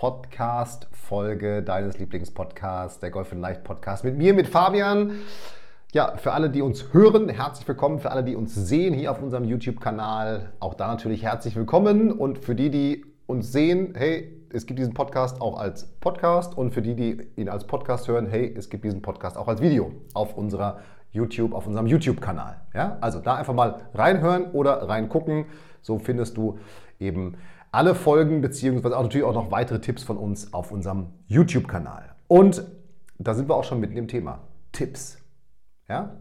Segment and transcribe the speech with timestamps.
[0.00, 4.02] Podcast-Folge deines Lieblingspodcasts, der Golf in Leicht Podcast.
[4.02, 5.12] Mit mir, mit Fabian.
[5.92, 7.98] Ja, für alle, die uns hören, herzlich willkommen.
[7.98, 12.12] Für alle, die uns sehen hier auf unserem YouTube-Kanal, auch da natürlich herzlich willkommen.
[12.12, 16.56] Und für die, die uns sehen, hey, es gibt diesen Podcast auch als Podcast.
[16.56, 19.60] Und für die, die ihn als Podcast hören, hey, es gibt diesen Podcast auch als
[19.60, 20.78] Video auf unserer
[21.12, 22.58] YouTube, auf unserem YouTube-Kanal.
[22.72, 25.44] Ja, also da einfach mal reinhören oder reingucken.
[25.82, 26.58] So findest du
[26.98, 27.36] eben
[27.72, 32.14] alle Folgen beziehungsweise auch natürlich auch noch weitere Tipps von uns auf unserem YouTube-Kanal.
[32.28, 32.64] Und
[33.18, 34.40] da sind wir auch schon mitten im Thema.
[34.72, 35.18] Tipps.
[35.88, 36.16] Ja?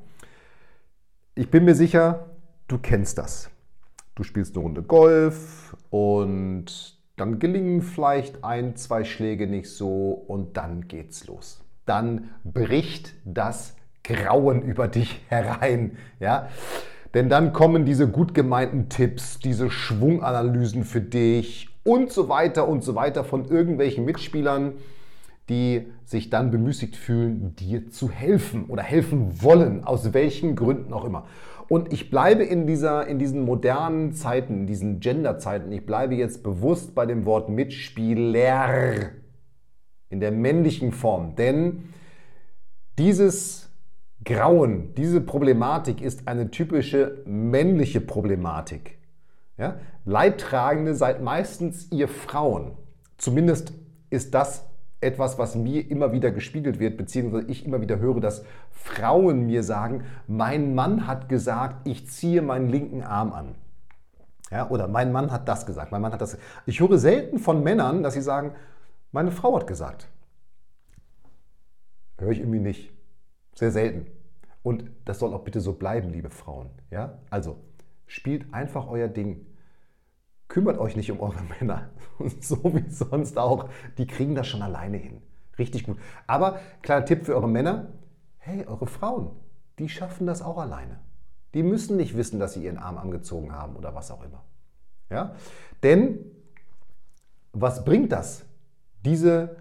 [1.35, 2.27] Ich bin mir sicher,
[2.67, 3.49] du kennst das.
[4.15, 10.57] Du spielst eine Runde Golf und dann gelingen vielleicht ein, zwei Schläge nicht so und
[10.57, 11.61] dann geht's los.
[11.85, 15.97] Dann bricht das Grauen über dich herein.
[16.19, 16.49] Ja?
[17.13, 22.83] Denn dann kommen diese gut gemeinten Tipps, diese Schwunganalysen für dich und so weiter und
[22.83, 24.73] so weiter von irgendwelchen Mitspielern,
[25.49, 31.05] die sich dann bemüßigt fühlen, dir zu helfen oder helfen wollen, aus welchen Gründen auch
[31.05, 31.25] immer.
[31.67, 36.43] Und ich bleibe in, dieser, in diesen modernen Zeiten, in diesen Genderzeiten, ich bleibe jetzt
[36.43, 39.11] bewusst bei dem Wort Mitspieler
[40.09, 41.35] in der männlichen Form.
[41.35, 41.93] Denn
[42.97, 43.68] dieses
[44.25, 48.97] Grauen, diese Problematik ist eine typische männliche Problematik.
[49.57, 49.75] Ja?
[50.05, 52.73] Leidtragende seid meistens ihr Frauen.
[53.17, 53.73] Zumindest
[54.09, 54.65] ist das
[55.01, 59.63] etwas, was mir immer wieder gespiegelt wird, beziehungsweise ich immer wieder höre, dass Frauen mir
[59.63, 63.55] sagen, mein Mann hat gesagt, ich ziehe meinen linken Arm an.
[64.51, 66.37] Ja, oder mein Mann hat das gesagt, mein Mann hat das.
[66.65, 68.53] Ich höre selten von Männern, dass sie sagen,
[69.11, 70.07] meine Frau hat gesagt.
[72.17, 72.91] Höre ich irgendwie nicht.
[73.59, 74.05] Sehr selten.
[74.63, 76.69] Und das soll auch bitte so bleiben, liebe Frauen.
[76.91, 77.19] Ja?
[77.29, 77.57] Also,
[78.07, 79.45] spielt einfach euer Ding.
[80.47, 81.89] Kümmert euch nicht um eure Männer.
[82.39, 83.67] so wie sonst auch.
[83.97, 85.21] Die kriegen das schon alleine hin.
[85.57, 85.97] Richtig gut.
[86.25, 87.87] Aber kleiner Tipp für eure Männer.
[88.37, 89.31] Hey, eure Frauen,
[89.77, 91.01] die schaffen das auch alleine.
[91.53, 94.45] Die müssen nicht wissen, dass sie ihren Arm angezogen haben oder was auch immer.
[95.09, 95.35] Ja?
[95.83, 96.19] Denn
[97.51, 98.45] was bringt das?
[99.03, 99.57] Diese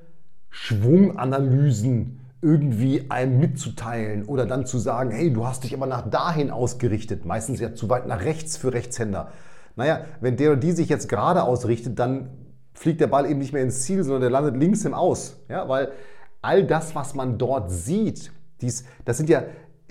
[0.51, 6.51] Schwunganalysen, irgendwie einem mitzuteilen oder dann zu sagen, hey, du hast dich aber nach dahin
[6.51, 9.33] ausgerichtet, meistens ja zu weit nach rechts für Rechtshänder.
[9.77, 12.31] Naja, wenn der oder die sich jetzt gerade ausrichtet, dann
[12.75, 15.41] fliegt der Ball eben nicht mehr ins Ziel, sondern der landet links im Aus.
[15.49, 15.91] Ja, weil
[16.43, 19.45] all das, was man dort sieht, dies, das sind ja,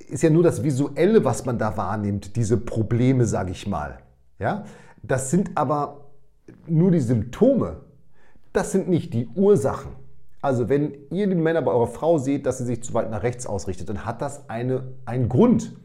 [0.07, 3.99] ist ja nur das Visuelle, was man da wahrnimmt, diese Probleme, sage ich mal.
[4.39, 4.63] Ja,
[5.03, 6.11] das sind aber
[6.65, 7.81] nur die Symptome.
[8.53, 9.91] Das sind nicht die Ursachen.
[10.47, 13.21] Also wenn ihr die Männer bei eurer Frau seht, dass sie sich zu weit nach
[13.21, 15.75] rechts ausrichtet, dann hat das eine, einen Grund.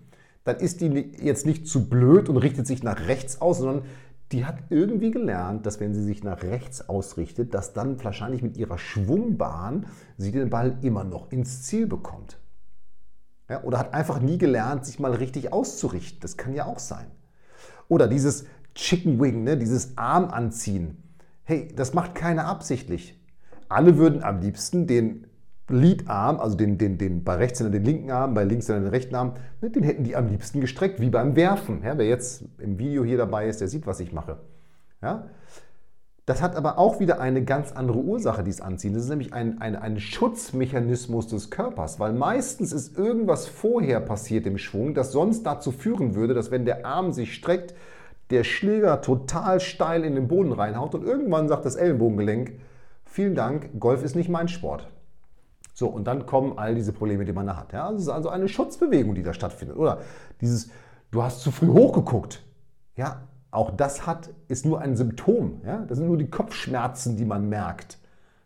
[0.45, 0.87] Dann ist die
[1.21, 3.83] jetzt nicht zu blöd und richtet sich nach rechts aus, sondern
[4.31, 8.57] die hat irgendwie gelernt, dass wenn sie sich nach rechts ausrichtet, dass dann wahrscheinlich mit
[8.57, 9.87] ihrer Schwungbahn
[10.17, 12.39] sie den Ball immer noch ins Ziel bekommt.
[13.51, 16.21] Ja, oder hat einfach nie gelernt, sich mal richtig auszurichten.
[16.21, 17.07] Das kann ja auch sein.
[17.89, 18.45] Oder dieses
[18.77, 21.03] Chicken Wing, ne, dieses Arm anziehen.
[21.43, 23.19] Hey, das macht keiner absichtlich
[23.73, 25.27] alle würden am liebsten den
[25.69, 29.35] Leadarm, also den, den, den bei Rechtshänder den linken Arm, bei Linkshänder den rechten Arm,
[29.61, 31.83] ne, den hätten die am liebsten gestreckt, wie beim Werfen.
[31.83, 34.39] Ja, wer jetzt im Video hier dabei ist, der sieht, was ich mache.
[35.01, 35.27] Ja?
[36.27, 38.95] Das hat aber auch wieder eine ganz andere Ursache, dies Anziehen.
[38.95, 44.47] Das ist nämlich ein, ein, ein Schutzmechanismus des Körpers, weil meistens ist irgendwas vorher passiert
[44.47, 47.75] im Schwung, das sonst dazu führen würde, dass wenn der Arm sich streckt,
[48.31, 52.53] der Schläger total steil in den Boden reinhaut und irgendwann sagt das Ellenbogengelenk,
[53.13, 54.89] vielen Dank, Golf ist nicht mein Sport.
[55.75, 57.73] So, und dann kommen all diese Probleme, die man da hat.
[57.73, 59.77] Ja, das ist also eine Schutzbewegung, die da stattfindet.
[59.77, 60.01] Oder
[60.41, 60.71] dieses,
[61.11, 62.43] du hast zu früh hochgeguckt.
[62.97, 65.61] Ja, auch das hat, ist nur ein Symptom.
[65.65, 65.85] Ja?
[65.87, 67.99] Das sind nur die Kopfschmerzen, die man merkt,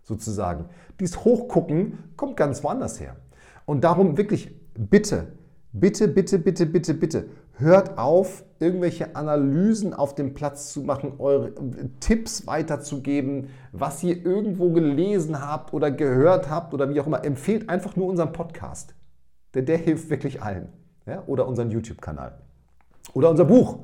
[0.02, 0.66] sozusagen.
[1.00, 3.16] Dieses Hochgucken kommt ganz woanders her.
[3.64, 5.26] Und darum wirklich, bitte,
[5.72, 11.52] bitte, bitte, bitte, bitte, bitte, hört auf, irgendwelche Analysen auf dem Platz zu machen, eure
[12.00, 17.24] Tipps weiterzugeben, was ihr irgendwo gelesen habt oder gehört habt oder wie auch immer.
[17.24, 18.94] Empfehlt einfach nur unseren Podcast.
[19.54, 20.68] Denn der hilft wirklich allen.
[21.06, 21.22] Ja?
[21.26, 22.38] Oder unseren YouTube-Kanal.
[23.14, 23.80] Oder unser Buch.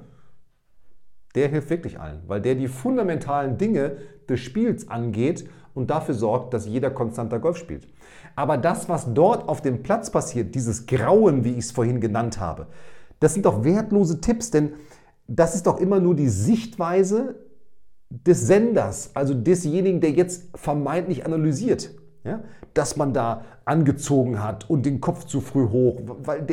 [1.34, 3.96] Der hilft wirklich allen, weil der die fundamentalen Dinge
[4.28, 7.88] des Spiels angeht und dafür sorgt, dass jeder konstanter Golf spielt.
[8.36, 12.38] Aber das, was dort auf dem Platz passiert, dieses Grauen, wie ich es vorhin genannt
[12.38, 12.66] habe,
[13.22, 14.72] das sind doch wertlose Tipps, denn
[15.28, 17.36] das ist doch immer nur die Sichtweise
[18.10, 21.94] des Senders, also desjenigen, der jetzt vermeintlich analysiert.
[22.24, 22.42] Ja?
[22.74, 26.00] Dass man da angezogen hat und den Kopf zu früh hoch.
[26.24, 26.46] Weil,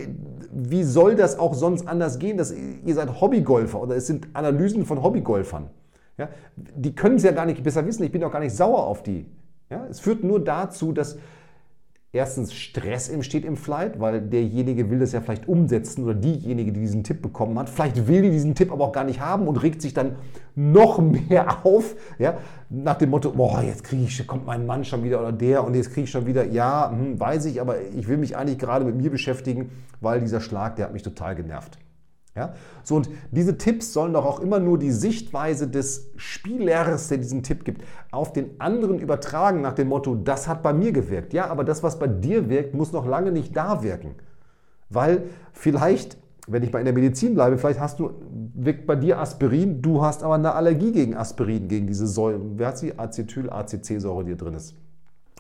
[0.52, 2.38] wie soll das auch sonst anders gehen?
[2.38, 5.70] Dass, ihr seid Hobbygolfer oder es sind Analysen von Hobbygolfern.
[6.18, 6.30] Ja?
[6.56, 8.04] Die können es ja gar nicht besser wissen.
[8.04, 9.26] Ich bin auch gar nicht sauer auf die.
[9.70, 9.86] Ja?
[9.90, 11.18] Es führt nur dazu, dass
[12.12, 16.80] erstens Stress entsteht im Flight, weil derjenige will das ja vielleicht umsetzen oder diejenige, die
[16.80, 19.58] diesen Tipp bekommen hat, vielleicht will die diesen Tipp aber auch gar nicht haben und
[19.58, 20.16] regt sich dann
[20.56, 22.38] noch mehr auf, ja,
[22.70, 25.76] nach dem Motto, boah, jetzt kriege ich, kommt mein Mann schon wieder oder der und
[25.76, 28.86] jetzt kriege ich schon wieder, ja, hm, weiß ich, aber ich will mich eigentlich gerade
[28.86, 29.70] mit mir beschäftigen,
[30.02, 31.78] weil dieser Schlag, der hat mich total genervt.
[32.36, 32.54] Ja?
[32.84, 37.44] So, und diese Tipps sollen doch auch immer nur die Sichtweise des Spielers, der diesen
[37.44, 41.34] Tipp gibt, auf den anderen übertragen, nach dem Motto, das hat bei mir gewirkt.
[41.34, 44.16] Ja, aber das, was bei dir wirkt, muss noch lange nicht da wirken.
[44.90, 45.24] Weil
[45.54, 46.18] vielleicht,
[46.48, 48.12] wenn ich mal in der Medizin bleibe, vielleicht hast du,
[48.56, 52.40] wirkt bei dir Aspirin, du hast aber eine Allergie gegen Aspirin, gegen diese Säure.
[52.56, 52.98] Wer hat sie?
[52.98, 54.76] Acetyl-ACC-Säure, die drin ist.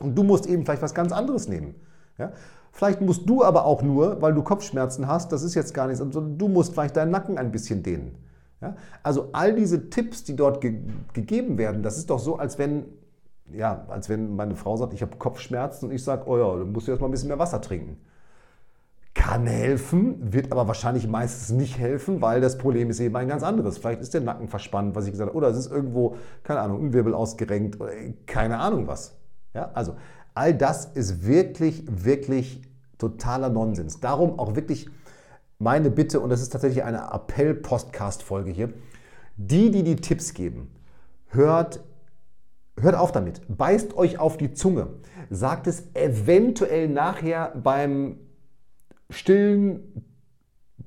[0.01, 1.75] Und du musst eben vielleicht was ganz anderes nehmen.
[2.18, 2.31] Ja?
[2.79, 5.99] Vielleicht musst du aber auch nur, weil du Kopfschmerzen hast, das ist jetzt gar nichts,
[5.99, 8.15] sondern du musst vielleicht deinen Nacken ein bisschen dehnen.
[8.61, 8.77] Ja?
[9.03, 10.79] Also all diese Tipps, die dort ge
[11.11, 12.85] gegeben werden, das ist doch so, als wenn,
[13.51, 16.71] ja, als wenn meine Frau sagt, ich habe Kopfschmerzen und ich sage, oh ja, dann
[16.71, 17.97] musst du erst mal ein bisschen mehr Wasser trinken.
[19.13, 23.43] Kann helfen, wird aber wahrscheinlich meistens nicht helfen, weil das Problem ist eben ein ganz
[23.43, 23.77] anderes.
[23.77, 26.85] Vielleicht ist der Nacken verspannt, was ich gesagt habe, oder es ist irgendwo, keine Ahnung,
[26.85, 27.91] ein Wirbel ausgerenkt oder
[28.25, 29.17] keine Ahnung was.
[29.53, 29.95] Ja, also
[30.39, 32.61] All das ist wirklich, wirklich
[32.99, 33.99] totaler Nonsens.
[33.99, 34.87] Darum auch wirklich
[35.57, 38.73] meine Bitte, und das ist tatsächlich eine Appell-Podcast-Folge hier,
[39.35, 40.69] die, die die Tipps geben,
[41.27, 41.83] hört,
[42.79, 43.41] hört auf damit.
[43.47, 44.87] Beißt euch auf die Zunge.
[45.29, 48.19] Sagt es eventuell nachher beim
[49.09, 50.05] stillen,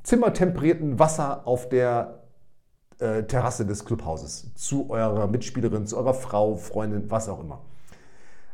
[0.02, 2.22] zimmertemperierten Wasser auf der
[2.98, 7.62] äh, Terrasse des Clubhauses zu eurer Mitspielerin, zu eurer Frau, Freundin, was auch immer.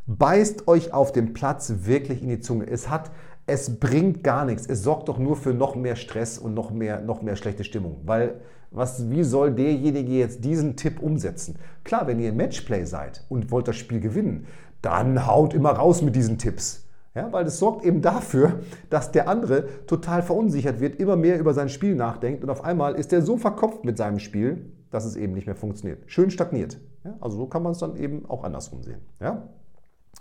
[0.05, 2.67] Beißt euch auf dem Platz wirklich in die Zunge.
[2.67, 3.11] Es hat,
[3.49, 4.65] es bringt gar nichts.
[4.67, 8.01] Es sorgt doch nur für noch mehr Stress und noch mehr, noch mehr schlechte Stimmung.
[8.05, 8.41] Weil,
[8.71, 11.57] was, wie soll derjenige jetzt diesen Tipp umsetzen?
[11.83, 14.47] Klar, wenn ihr im Matchplay seid und wollt das Spiel gewinnen,
[14.81, 16.85] dann haut immer raus mit diesen Tipps.
[17.15, 18.59] Ja, weil es sorgt eben dafür,
[18.89, 22.95] dass der andere total verunsichert wird, immer mehr über sein Spiel nachdenkt und auf einmal
[22.95, 26.03] ist er so verkopft mit seinem Spiel, dass es eben nicht mehr funktioniert.
[26.05, 26.79] Schön stagniert.
[27.03, 29.01] Ja, also so kann man es dann eben auch andersrum sehen.
[29.19, 29.49] Ja?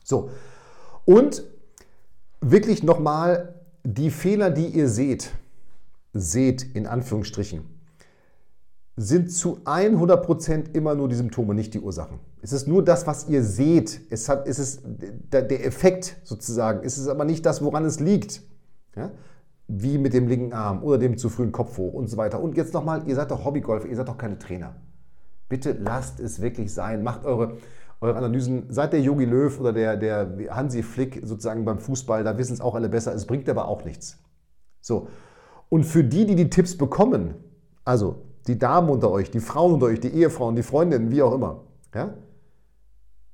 [0.03, 0.31] So,
[1.05, 1.45] und
[2.41, 3.55] wirklich nochmal
[3.85, 5.33] die Fehler, die ihr seht,
[6.13, 7.65] seht in Anführungsstrichen,
[8.97, 12.19] sind zu 100% immer nur die Symptome, nicht die Ursachen.
[12.43, 14.01] Es ist nur das, was ihr seht.
[14.11, 16.85] Es, hat, es ist der Effekt sozusagen.
[16.85, 18.43] Es ist aber nicht das, woran es liegt.
[18.97, 19.13] Ja?
[19.69, 22.41] Wie mit dem linken Arm oder dem zu frühen Kopf hoch und so weiter.
[22.41, 24.75] Und jetzt nochmal, ihr seid doch Hobbygolfer, ihr seid doch keine Trainer.
[25.49, 27.03] Bitte lasst es wirklich sein.
[27.05, 27.59] Macht eure,
[28.01, 32.39] eure Analysen, seit der Yogi Löw oder der, der Hansi Flick sozusagen beim Fußball, da
[32.39, 34.19] wissen es auch alle besser, es bringt aber auch nichts.
[34.81, 35.09] So.
[35.69, 37.35] Und für die, die die Tipps bekommen,
[37.85, 41.35] also die Damen unter euch, die Frauen unter euch, die Ehefrauen, die Freundinnen, wie auch
[41.35, 41.65] immer,
[41.95, 42.15] ja,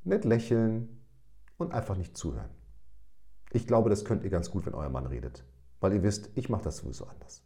[0.02, 0.88] nicht lächeln
[1.56, 2.50] und einfach nicht zuhören.
[3.52, 5.44] Ich glaube, das könnt ihr ganz gut, wenn euer Mann redet,
[5.80, 7.44] weil ihr wisst, ich mache das sowieso anders.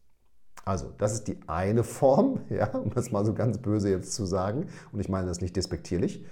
[0.64, 4.24] Also, das ist die eine Form, ja, um das mal so ganz böse jetzt zu
[4.24, 6.24] sagen, und ich meine das nicht despektierlich.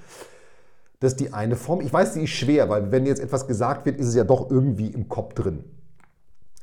[1.01, 1.81] Das ist die eine Form.
[1.81, 4.51] Ich weiß, die ist schwer, weil wenn jetzt etwas gesagt wird, ist es ja doch
[4.51, 5.65] irgendwie im Kopf drin.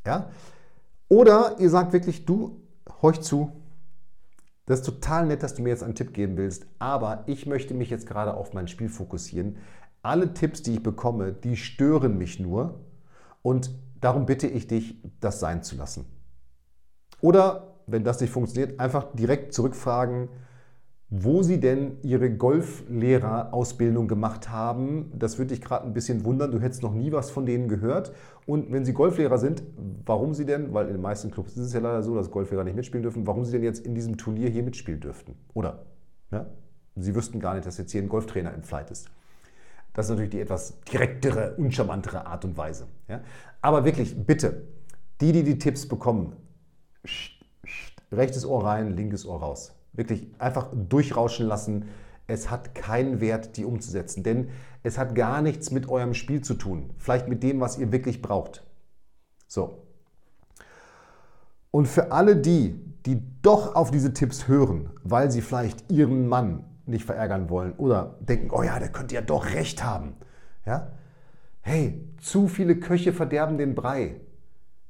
[0.06, 0.30] Ja?
[1.08, 2.62] Oder ihr sagt wirklich, du,
[3.02, 3.52] horch zu,
[4.66, 7.74] das ist total nett, dass du mir jetzt einen Tipp geben willst, aber ich möchte
[7.74, 9.58] mich jetzt gerade auf mein Spiel fokussieren.
[10.02, 12.80] Alle Tipps, die ich bekomme, die stören mich nur
[13.42, 16.06] und darum bitte ich dich, das sein zu lassen.
[17.22, 20.30] Oder, wenn das nicht funktioniert, einfach direkt zurückfragen,
[21.16, 25.12] wo Sie denn Ihre Golflehrerausbildung gemacht haben.
[25.14, 26.50] Das würde dich gerade ein bisschen wundern.
[26.50, 28.14] Du hättest noch nie was von denen gehört.
[28.48, 29.62] Und wenn Sie Golflehrer sind,
[30.08, 32.64] warum Sie denn, weil in den meisten Clubs ist es ja leider so, dass Golflehrer
[32.64, 35.36] nicht mitspielen dürfen, warum Sie denn jetzt in diesem Turnier hier mitspielen dürften?
[35.54, 35.86] Oder
[36.32, 36.48] ja,
[36.96, 39.08] Sie wüssten gar nicht, dass jetzt hier ein Golftrainer im Flight ist.
[39.94, 42.88] Das ist natürlich die etwas direktere, uncharmantere Art und Weise.
[43.08, 43.22] Ja?
[43.62, 44.64] Aber wirklich, bitte,
[45.22, 46.36] die, die die Tipps bekommen,
[48.12, 49.76] rechtes Ohr rein, linkes Ohr raus.
[49.94, 51.86] Wirklich einfach durchrauschen lassen.
[52.28, 54.50] Es hat keinen Wert, die umzusetzen, denn
[54.82, 56.90] es hat gar nichts mit eurem Spiel zu tun.
[56.98, 58.66] Vielleicht mit dem, was ihr wirklich braucht.
[59.48, 59.84] So.
[61.72, 66.64] Und für alle die, die doch auf diese Tipps hören, weil sie vielleicht ihren Mann
[66.86, 70.16] nicht verärgern wollen oder denken, oh ja, der könnte ja doch recht haben.
[70.66, 70.92] Ja?
[71.62, 74.20] Hey, zu viele Köche verderben den Brei.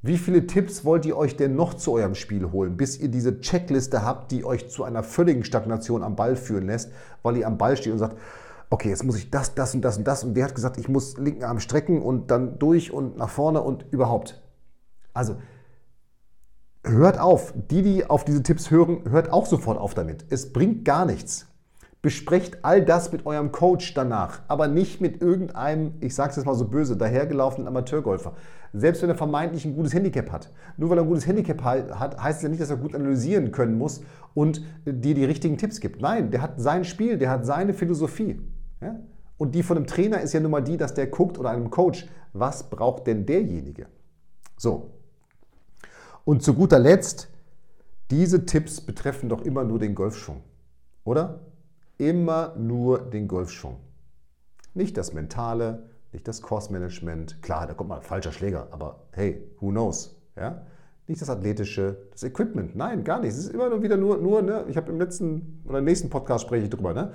[0.05, 3.39] Wie viele Tipps wollt ihr euch denn noch zu eurem Spiel holen, bis ihr diese
[3.39, 6.91] Checkliste habt, die euch zu einer völligen Stagnation am Ball führen lässt,
[7.21, 8.17] weil ihr am Ball steht und sagt,
[8.69, 10.89] okay, jetzt muss ich das, das und das und das und der hat gesagt, ich
[10.89, 14.43] muss linken Arm strecken und dann durch und nach vorne und überhaupt.
[15.13, 15.37] Also
[16.83, 20.25] hört auf, die, die auf diese Tipps hören, hört auch sofort auf damit.
[20.29, 21.47] Es bringt gar nichts.
[22.03, 26.45] Besprecht all das mit eurem Coach danach, aber nicht mit irgendeinem, ich sage es jetzt
[26.45, 28.33] mal so böse, dahergelaufenen Amateurgolfer.
[28.73, 30.51] Selbst wenn er vermeintlich ein gutes Handicap hat.
[30.75, 33.53] Nur weil er ein gutes Handicap hat, heißt es ja nicht, dass er gut analysieren
[33.53, 34.01] können muss
[34.33, 36.01] und dir die richtigen Tipps gibt.
[36.01, 38.41] Nein, der hat sein Spiel, der hat seine Philosophie.
[38.81, 38.99] Ja?
[39.37, 41.69] Und die von einem Trainer ist ja nun mal die, dass der guckt oder einem
[41.69, 43.85] Coach, was braucht denn derjenige?
[44.57, 44.91] So.
[46.25, 47.29] Und zu guter Letzt,
[48.11, 50.41] diese Tipps betreffen doch immer nur den Golfschwung,
[51.05, 51.39] oder?
[51.97, 53.77] Immer nur den Golfschwung.
[54.73, 57.41] Nicht das Mentale, nicht das Kursmanagement.
[57.41, 60.15] Klar, da kommt mal ein falscher Schläger, aber hey, who knows?
[60.35, 60.63] Ja?
[61.07, 62.75] Nicht das Athletische, das Equipment.
[62.75, 63.31] Nein, gar nicht.
[63.31, 64.65] Es ist immer nur wieder nur, nur ne?
[64.69, 67.11] ich habe im letzten oder im nächsten Podcast spreche ich drüber, ne?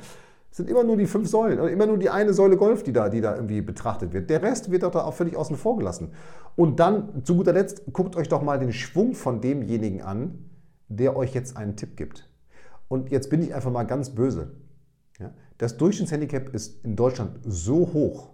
[0.50, 3.10] Es sind immer nur die fünf Säulen, immer nur die eine Säule Golf, die da,
[3.10, 4.30] die da irgendwie betrachtet wird.
[4.30, 6.12] Der Rest wird doch da auch völlig außen vor gelassen.
[6.56, 10.50] Und dann, zu guter Letzt, guckt euch doch mal den Schwung von demjenigen an,
[10.88, 12.30] der euch jetzt einen Tipp gibt.
[12.88, 14.52] Und jetzt bin ich einfach mal ganz böse.
[15.58, 18.30] Das Durchschnittshandicap ist in Deutschland so hoch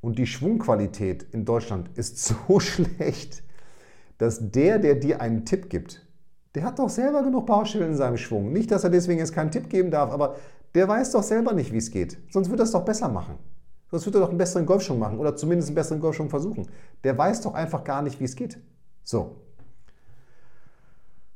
[0.00, 3.42] und die Schwungqualität in Deutschland ist so schlecht,
[4.16, 6.04] dass der, der dir einen Tipp gibt,
[6.54, 8.52] der hat doch selber genug Baustellen in seinem Schwung.
[8.52, 10.36] Nicht, dass er deswegen jetzt keinen Tipp geben darf, aber
[10.74, 12.18] der weiß doch selber nicht, wie es geht.
[12.30, 13.38] Sonst würde er es doch besser machen.
[13.90, 16.66] Sonst würde er doch einen besseren Golfschwung machen oder zumindest einen besseren Golfschwung versuchen.
[17.04, 18.58] Der weiß doch einfach gar nicht, wie es geht.
[19.04, 19.36] So.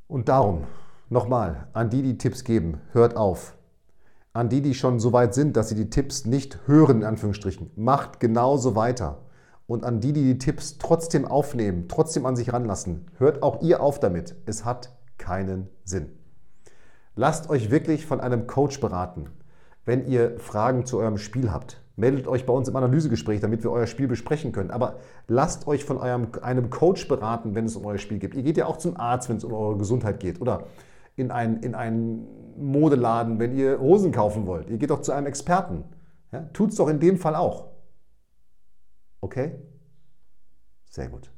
[0.08, 0.64] Und darum,
[1.08, 3.54] nochmal, an die, die Tipps geben, hört auf
[4.32, 7.70] an die, die schon so weit sind, dass sie die Tipps nicht hören, in Anführungsstrichen,
[7.76, 9.18] macht genauso weiter.
[9.66, 13.82] Und an die, die die Tipps trotzdem aufnehmen, trotzdem an sich ranlassen, hört auch ihr
[13.82, 14.34] auf damit.
[14.46, 16.10] Es hat keinen Sinn.
[17.14, 19.28] Lasst euch wirklich von einem Coach beraten,
[19.84, 21.82] wenn ihr Fragen zu eurem Spiel habt.
[21.94, 24.70] Meldet euch bei uns im Analysegespräch, damit wir euer Spiel besprechen können.
[24.70, 24.96] Aber
[25.28, 28.34] lasst euch von eurem, einem Coach beraten, wenn es um euer Spiel geht.
[28.34, 30.40] Ihr geht ja auch zum Arzt, wenn es um eure Gesundheit geht.
[30.40, 30.64] Oder
[31.16, 34.70] in einen, in einen Modeladen, wenn ihr Hosen kaufen wollt.
[34.70, 35.84] Ihr geht doch zu einem Experten.
[36.32, 36.48] Ja?
[36.66, 37.68] Es doch in dem Fall auch.
[39.20, 39.58] Okay?
[40.90, 41.30] Sehr gut.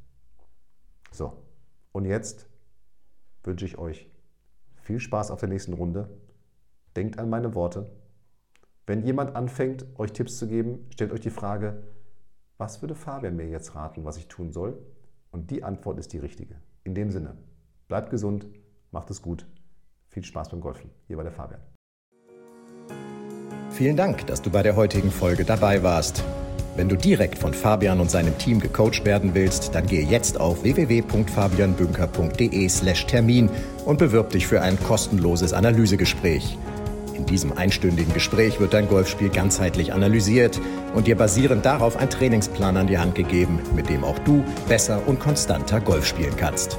[1.13, 1.45] So,
[1.93, 2.49] und jetzt
[3.45, 4.11] wünsche ich euch
[4.75, 6.09] viel Spaß auf der nächsten Runde.
[6.97, 7.91] Denkt an meine Worte.
[8.87, 11.83] Wenn jemand anfängt, euch Tipps zu geben, stellt euch die Frage,
[12.59, 14.79] was würde Fabian mir jetzt raten, was ich tun soll?
[15.31, 16.57] Und die Antwort ist die richtige.
[16.85, 17.37] In dem Sinne,
[17.89, 18.47] bleibt gesund,
[18.91, 19.47] macht es gut.
[20.15, 20.91] Viel Spaß beim Golfen.
[21.09, 21.61] Hier war der Fabian.
[23.71, 26.23] Vielen Dank, dass du bei der heutigen Folge dabei warst.
[26.77, 30.63] Wenn du direkt von Fabian und seinem Team gecoacht werden willst, dann gehe jetzt auf
[30.63, 33.51] www.fabianbünker.de/termin
[33.85, 36.57] und bewirb dich für ein kostenloses Analysegespräch.
[37.17, 40.61] In diesem einstündigen Gespräch wird dein Golfspiel ganzheitlich analysiert
[40.95, 45.03] und dir basierend darauf ein Trainingsplan an die Hand gegeben, mit dem auch du besser
[45.09, 46.79] und konstanter Golf spielen kannst.